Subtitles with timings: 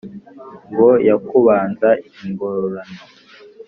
[0.71, 1.89] ngo yakubanza
[2.25, 3.01] ingororano.